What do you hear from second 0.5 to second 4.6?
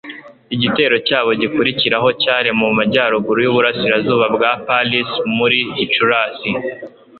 Igitero cyabo gikurikiraho cyari mu majyaruguru y'uburasirazuba bwa